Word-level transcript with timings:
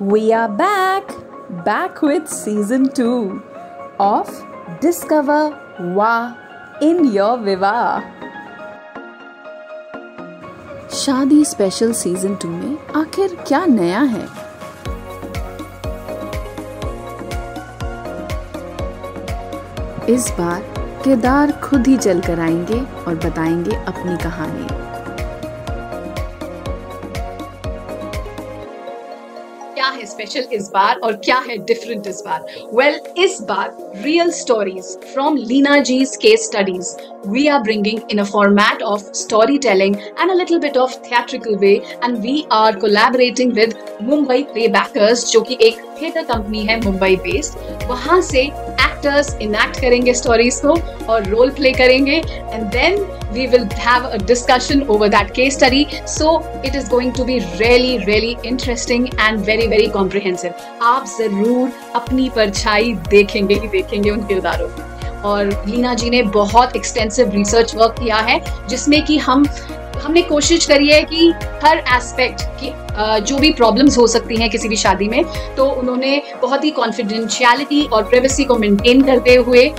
We 0.00 0.32
are 0.32 0.48
back, 0.48 1.14
back 1.64 2.02
with 2.02 2.28
season 2.28 2.88
2 2.88 3.42
of 4.00 4.28
Discover 4.80 5.56
Wa 5.78 6.34
in 6.80 7.12
Your 7.12 7.36
Viva. 7.38 8.02
शादी 10.92 11.44
special 11.44 11.92
season 11.92 12.34
two 12.42 12.48
में 12.48 12.78
आखिर 12.96 13.36
क्या 13.46 13.64
नया 13.66 14.00
है 14.00 14.26
इस 20.14 20.30
बार 20.38 20.62
किरदार 21.04 21.52
खुद 21.64 21.86
ही 21.86 21.96
चल 21.96 22.20
कर 22.20 22.40
आएँगे 22.40 22.80
और 22.80 23.14
बताएँगे 23.14 23.76
अपनी 23.76 24.16
कहानी 24.16 24.83
क्या 29.84 29.92
है 29.92 30.06
स्पेशल 30.06 30.44
इस 30.52 30.68
बार 30.74 30.98
और 31.04 31.16
क्या 31.24 31.38
है 31.48 31.56
डिफरेंट 31.66 32.06
इस 32.06 32.22
बार 32.26 32.44
वेल 32.74 32.94
well, 32.94 33.18
इस 33.24 33.40
बार 33.48 33.76
real 34.04 34.30
stories 34.32 34.96
from 35.12 35.36
Leena 35.36 35.78
ji's 35.88 36.16
case 36.22 36.46
studies 36.46 36.94
we 37.26 37.48
are 37.48 37.62
bringing 37.62 38.00
in 38.08 38.18
a 38.18 38.24
format 38.24 38.82
of 38.82 39.02
storytelling 39.14 39.94
and 40.18 40.30
a 40.30 40.34
little 40.34 40.58
bit 40.60 40.76
of 40.76 40.94
theatrical 40.96 41.56
way 41.58 41.82
and 42.02 42.22
we 42.22 42.34
are 42.50 42.72
collaborating 42.74 43.54
with 43.54 43.74
Mumbai 44.02 44.38
Playbackers 44.50 45.24
जो 45.32 45.40
कि 45.40 45.56
एक 45.62 45.80
theatre 46.00 46.22
company 46.22 46.64
है 46.66 46.80
Mumbai 46.80 47.16
based 47.16 47.82
वहाँ 47.88 48.20
से 48.22 48.40
actors 48.40 49.36
enact 49.42 49.80
करेंगे 49.80 50.14
stories 50.14 50.60
को 50.64 50.76
और 51.12 51.24
role 51.24 51.50
play 51.50 51.72
करेंगे 51.72 52.16
and 52.52 52.64
then 52.72 52.96
we 53.32 53.46
will 53.46 53.68
have 53.72 54.04
a 54.04 54.16
discussion 54.16 54.82
over 54.82 55.08
that 55.08 55.30
case 55.30 55.54
study 55.54 55.86
so 55.92 56.38
it 56.64 56.76
is 56.76 56.88
going 56.90 57.12
to 57.14 57.24
be 57.24 57.38
really 57.38 57.96
really 57.98 58.36
interesting 58.46 59.06
and 59.20 59.40
very 59.40 59.66
very 59.66 59.86
comprehensive 59.88 60.54
आप 60.82 61.06
ज़रूर 61.18 61.72
अपनी 61.94 62.28
परछाई 62.36 62.92
देखेंगे 63.10 63.54
ही 63.54 63.68
देखेंगे 63.68 64.10
उन 64.10 64.26
किरदारों 64.26 64.68
में 64.68 64.92
और 65.24 65.64
लीना 65.68 65.94
जी 65.94 66.10
ने 66.10 66.22
बहुत 66.22 66.76
एक्सटेंसिव 66.76 67.30
रिसर्च 67.30 67.74
वर्क 67.74 67.94
किया 67.98 68.16
है, 68.16 68.40
जिसमें 68.68 69.04
कि 69.04 69.16
हम 69.18 69.44
हमने 70.02 70.22
कोशिश 70.22 70.66
करी 70.66 70.88
है 70.88 71.02
कि 71.02 71.32
हर 71.64 71.78
एस्पेक्ट 71.96 72.42
की 72.60 72.72
जो 73.28 73.38
भी 73.38 73.52
प्रॉब्लम्स 73.52 73.98
हो 73.98 74.06
सकती 74.06 74.36
हैं 74.36 74.48
किसी 74.50 74.68
भी 74.68 74.76
शादी 74.76 75.08
में 75.08 75.22
तो 75.56 75.64
उन्होंने 75.72 76.20
बहुत 76.42 76.64
ही 76.64 76.70
कॉन्फिडेंशियलिटी 76.70 77.82
और 77.92 78.02
प्राइवेसी 78.04 78.44
को 78.44 78.56
मेंटेन 78.56 79.02
करते 79.02 79.34
हुए 79.34 79.70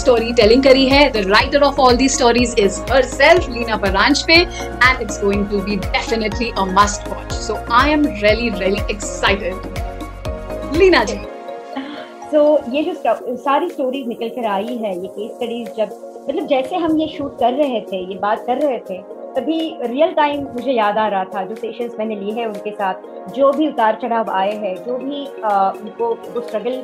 स्टोरी 0.00 0.32
टेलिंग 0.32 0.62
करी 0.62 0.86
है। 0.88 1.08
The 1.12 1.24
writer 1.28 1.62
of 1.62 1.80
all 1.80 1.96
the 1.96 2.08
stories 2.08 2.54
is 2.58 2.80
herself 3.06 3.48
Leena 3.48 3.76
Paranjpe 4.26 4.34
and 4.34 5.02
it's 5.02 5.20
going 5.24 5.46
to 5.46 5.60
be 5.60 5.76
definitely 5.78 6.50
a 6.50 6.64
must 6.72 7.08
watch 7.08 7.32
so 7.32 7.56
I 7.72 7.92
am 7.92 8.06
really 8.06 8.48
really 8.58 8.82
excited 8.90 10.76
Leena 10.76 11.04
ji 11.04 11.14
so 11.14 12.42
so, 12.56 12.74
ये 12.74 12.82
जो 12.82 13.36
सारी 13.36 13.68
stories 13.68 14.06
निकल 14.08 14.28
कर 14.28 14.46
आई 14.48 14.76
है 14.76 14.94
ये 15.00 15.06
case 15.08 15.30
studies 15.30 15.68
जब 15.76 16.24
मतलब 16.28 16.46
जैसे 16.46 16.76
हम 16.76 16.98
ये 16.98 17.06
शूट 17.16 17.38
कर 17.38 17.52
रहे 17.54 17.80
थे 17.82 18.04
ये 18.04 18.18
बात 18.18 18.44
कर 18.46 18.60
रहे 18.60 18.78
थे 18.90 19.19
तभी 19.36 19.58
रियल 19.82 20.12
टाइम 20.12 20.42
मुझे 20.54 20.72
याद 20.72 20.98
आ 20.98 21.06
रहा 21.08 21.24
था 21.34 21.44
जो 21.44 21.54
सेशंस 21.54 21.94
मैंने 21.98 22.16
लिए 22.16 22.32
हैं 22.34 22.46
उनके 22.46 22.70
साथ 22.70 23.30
जो 23.34 23.52
भी 23.52 23.68
उतार 23.68 23.98
चढ़ाव 24.02 24.30
आए 24.30 24.56
हैं 24.56 24.74
जो 24.84 24.96
भी 24.98 25.26
आ, 25.44 25.70
उनको 25.70 26.14
वो 26.34 26.40
स्ट्रगल 26.40 26.82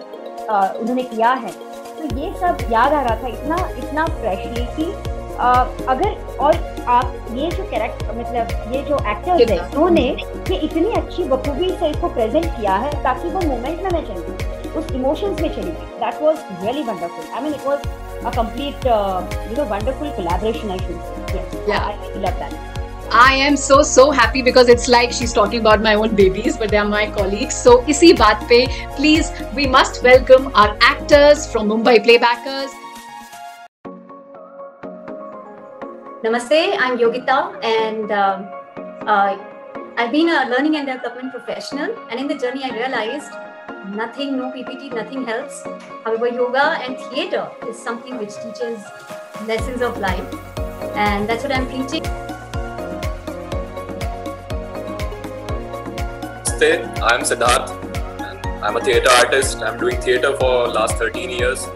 उन्होंने 0.81 1.03
किया 1.03 1.33
है। 1.35 1.51
तो 1.99 2.17
ये 2.19 2.33
सब 2.41 2.59
याद 2.73 2.93
आ 2.93 3.01
रहा 3.03 3.17
था 3.23 3.29
इतना 3.29 3.57
इतना 3.79 4.07
फ्रेशली 4.07 4.65
कि 4.77 4.93
आ, 5.37 5.53
अगर 5.89 6.37
और 6.41 6.57
आप 6.89 7.27
ये 7.35 7.51
जो 7.51 7.65
कैरेक्टर 7.71 8.19
मतलब 8.19 8.75
ये 8.75 8.83
जो 8.83 8.99
एक्टर्स 9.11 9.51
है 9.51 9.59
उन्होंने 9.61 10.09
ये 10.51 10.57
इतनी 10.57 10.93
अच्छी 11.01 11.25
बखूबी 11.35 11.71
से 11.71 11.89
इसको 11.91 12.09
प्रेजेंट 12.09 12.47
किया 12.47 12.75
है 12.85 12.93
ताकि 13.03 13.29
वो 13.29 13.41
मोमेंट 13.49 13.83
में 13.83 13.91
मैं 13.91 14.05
चली 14.07 14.55
उस 14.79 14.93
इमोशंस 14.93 15.41
में 15.41 15.49
चली। 15.49 15.71
गई 15.71 15.99
that 16.01 16.23
was 16.23 16.45
really 16.63 16.83
wonderful 16.83 17.35
I 17.35 17.43
mean 17.43 17.55
it 17.55 17.67
was 17.67 17.79
a 18.25 18.31
complete, 18.31 18.87
uh, 18.87 19.27
you 19.51 19.57
know, 19.57 19.65
wonderful 19.65 20.11
collaboration. 20.13 20.71
I 20.71 20.79
should 20.79 21.01
say. 21.03 21.35
Yes. 21.35 21.69
Yeah. 21.69 21.85
I, 21.85 22.19
love 22.19 22.39
that. 22.39 22.77
I 23.13 23.35
am 23.35 23.57
so 23.57 23.83
so 23.83 24.11
happy 24.11 24.43
because 24.43 24.69
it's 24.69 24.89
like 24.89 25.13
she's 25.13 25.33
talking 25.33 25.61
about 25.61 25.81
my 25.81 25.95
own 25.95 26.17
babies, 26.17 26.57
but 26.57 26.71
they 26.71 26.77
are 26.77 26.89
my 26.89 27.11
colleagues. 27.11 27.55
So 27.55 27.85
isi 27.87 28.13
baat 28.15 28.49
pe, 28.49 28.67
please, 28.97 29.31
we 29.55 29.67
must 29.67 30.03
welcome 30.03 30.51
our 30.55 30.77
actors 30.81 31.47
from 31.53 31.69
Mumbai 31.69 32.03
Playbackers. 32.05 32.75
Namaste, 36.25 36.77
I'm 36.81 36.99
Yogita, 36.99 37.63
and 37.63 38.11
um, 38.11 38.49
uh, 39.07 39.39
I've 39.97 40.11
been 40.11 40.29
a 40.29 40.51
learning 40.51 40.77
and 40.77 40.87
development 40.87 41.33
professional. 41.33 41.95
And 42.11 42.19
in 42.19 42.27
the 42.27 42.35
journey, 42.35 42.65
I 42.65 42.75
realized 42.75 43.31
nothing, 43.91 44.37
no 44.37 44.51
PPT, 44.51 44.93
nothing 44.93 45.25
helps. 45.25 45.63
However, 46.05 46.29
yoga 46.29 46.79
and 46.83 46.99
theater 47.11 47.49
is 47.69 47.79
something 47.79 48.19
which 48.19 48.35
teaches 48.35 48.81
lessons 49.47 49.83
of 49.83 49.99
life, 49.99 50.27
and 50.97 51.29
that's 51.29 51.43
what 51.43 51.53
I'm 51.53 51.67
preaching. 51.67 52.03
Namaste, 56.57 57.03
I'm 57.03 57.21
Siddharth. 57.21 58.63
I'm 58.63 58.77
a 58.77 58.81
theater 58.81 59.11
artist. 59.11 59.63
I'm 59.63 59.79
doing 59.79 60.01
theater 60.01 60.35
for 60.39 60.69
last 60.69 60.97
13 60.97 61.31
years. 61.31 61.67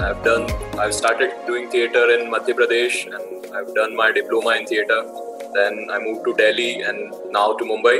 I've 0.00 0.22
done. 0.24 0.50
I've 0.78 0.92
started 0.92 1.30
doing 1.46 1.70
theater 1.70 2.10
in 2.10 2.30
Madhya 2.32 2.54
Pradesh, 2.58 3.06
and 3.06 3.54
I've 3.54 3.72
done 3.74 3.94
my 3.96 4.10
diploma 4.10 4.56
in 4.56 4.66
theater. 4.66 5.04
Then 5.54 5.88
I 5.92 5.98
moved 6.00 6.24
to 6.24 6.34
Delhi, 6.34 6.82
and 6.82 7.14
now 7.30 7.52
to 7.54 7.64
Mumbai. 7.64 7.96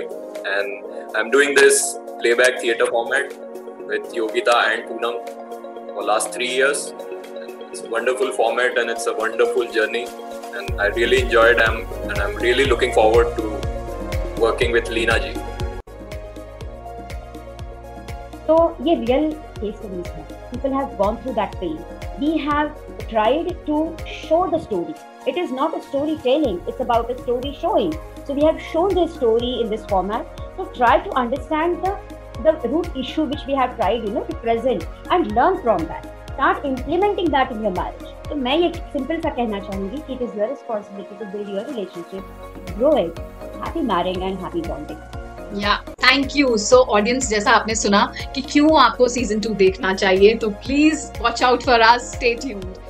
And 0.47 1.16
I'm 1.16 1.31
doing 1.31 1.54
this 1.54 1.99
playback 2.21 2.60
theater 2.60 2.87
format 2.87 3.32
with 3.87 4.12
Yogita 4.12 4.54
and 4.72 4.84
Poonam 4.88 5.26
for 5.94 6.03
last 6.03 6.32
three 6.32 6.49
years. 6.49 6.93
It's 7.71 7.82
a 7.82 7.91
wonderful 7.91 8.32
format 8.32 8.78
and 8.78 8.91
it's 8.91 9.06
a 9.06 9.15
wonderful 9.15 9.71
journey, 9.71 10.06
and 10.54 10.81
I 10.81 10.87
really 10.87 11.21
enjoyed 11.21 11.59
them, 11.59 11.87
and 12.04 12.19
I'm 12.19 12.34
really 12.37 12.65
looking 12.65 12.93
forward 12.93 13.37
to 13.37 14.41
working 14.41 14.72
with 14.72 14.88
Leena 14.88 15.19
ji. 15.21 15.34
So, 18.47 18.76
ये 18.82 18.94
real 19.06 19.34
case 19.59 19.75
studies 19.81 20.09
हैं. 20.16 20.25
People 20.51 20.75
have 20.79 20.96
gone 21.01 21.19
through 21.24 21.35
that 21.40 21.57
pain. 21.62 21.78
We 22.24 22.31
have 22.46 22.72
tried 23.13 23.51
to 23.68 23.81
show 24.16 24.41
the 24.56 24.62
story. 24.66 24.96
It 25.28 25.38
is 25.44 25.51
not 25.51 25.78
a 25.78 25.84
storytelling, 25.90 26.59
it's 26.68 26.84
about 26.88 27.12
a 27.12 27.18
story 27.19 27.53
showing. 27.62 27.94
So, 28.25 28.34
we 28.34 28.44
have 28.44 28.59
shown 28.72 28.96
this 28.96 29.13
story 29.13 29.53
in 29.62 29.69
this 29.69 29.85
format 29.85 30.44
to 30.57 30.66
try 30.75 30.97
to 31.07 31.16
understand 31.25 31.85
the 31.85 31.96
the 32.41 32.53
root 32.69 32.88
issue 32.96 33.24
which 33.25 33.46
we 33.47 33.53
have 33.53 33.75
tried 33.75 34.03
you 34.03 34.09
know 34.09 34.24
to 34.24 34.35
present 34.38 34.85
and 35.12 35.31
learn 35.34 35.62
from 35.62 35.85
that 35.85 36.07
start 36.34 36.66
implementing 36.66 37.29
that 37.29 37.51
in 37.51 37.62
your 37.62 37.72
marriage 37.72 38.09
तो 38.29 38.35
मैं 38.35 38.56
ये 38.57 38.72
simple 38.75 39.19
सा 39.22 39.29
कहना 39.29 39.59
चाहूंगी 39.59 39.97
कि 40.07 40.13
it 40.13 40.22
is 40.22 40.38
your 40.38 40.47
responsibility 40.50 41.16
to 41.16 41.25
build 41.31 41.50
your 41.56 41.66
relationship 41.66 42.78
grow 42.78 42.97
it 42.97 43.19
happy 43.66 43.81
marrying 43.90 44.24
and 44.24 44.40
happy 44.40 44.62
bonding 44.68 45.62
या 45.63 45.78
thank 46.08 46.36
you 46.36 46.56
so 46.58 46.76
audience 46.91 47.28
जैसा 47.28 47.50
आपने 47.50 47.74
सुना 47.74 48.00
कि 48.34 48.42
क्यों 48.42 48.78
आपको 48.80 49.08
सीज़न 49.08 49.41
टू 49.41 49.54
देखना 49.56 49.94
चाहिए 49.94 50.34
तो 50.34 50.50
please 50.58 51.06
watch 51.20 51.42
out 51.42 51.62
for 51.62 51.82
our 51.82 51.98
stay 52.00 52.41
tuned 52.41 52.88